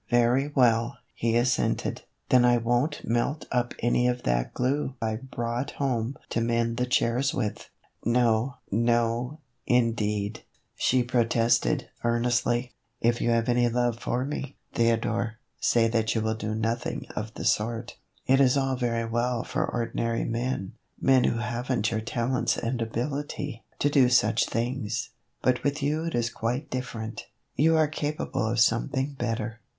"Very 0.09 0.47
well," 0.55 0.97
he 1.13 1.35
assented," 1.37 2.01
then 2.29 2.43
I 2.43 2.57
won't 2.57 3.07
melt 3.07 3.45
up 3.51 3.75
any 3.83 4.07
of 4.07 4.23
that 4.23 4.51
glue 4.51 4.95
I 4.99 5.17
brought 5.17 5.69
home 5.77 6.17
to 6.31 6.41
mend 6.41 6.77
the 6.77 6.87
chairs 6.87 7.35
with."" 7.35 7.69
No, 8.03 8.55
no, 8.71 9.37
indeed," 9.67 10.41
she 10.75 11.03
protested, 11.03 11.87
earnestly;" 12.03 12.71
if 13.09 13.21
you 13.21 13.29
have 13.29 13.47
any 13.47 13.69
love 13.69 13.99
for 13.99 14.25
me, 14.25 14.57
Theodore, 14.73 15.35
say 15.59 15.87
that 15.89 16.15
you 16.15 16.21
will 16.21 16.33
do 16.33 16.55
nothing 16.55 17.05
of 17.15 17.35
the 17.35 17.45
sort. 17.45 17.95
It 18.25 18.41
is 18.41 18.57
all 18.57 18.75
very 18.75 19.05
well 19.05 19.43
for 19.43 19.67
ordinary 19.69 20.25
men, 20.25 20.73
men 20.99 21.25
who 21.25 21.37
have 21.37 21.71
n't 21.71 21.91
your 21.91 22.01
talents 22.01 22.57
and 22.57 22.81
ability, 22.81 23.63
to 23.77 23.87
do 23.87 24.09
such 24.09 24.47
things, 24.47 25.11
but 25.43 25.63
with 25.63 25.83
you 25.83 26.03
it 26.05 26.15
is 26.15 26.31
quite 26.31 26.71
different; 26.71 27.27
you 27.55 27.77
are 27.77 27.87
capable 27.87 28.47
of 28.47 28.59
something 28.59 29.13
better. 29.13 29.59